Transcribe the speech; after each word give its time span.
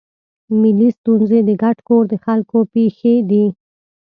ملي 0.61 0.89
ستونزې 0.97 1.39
د 1.47 1.49
ګډ 1.61 1.77
کور 1.87 2.03
د 2.11 2.13
خلکو 2.25 2.57
پېښې 2.73 3.13
دي. 3.29 3.45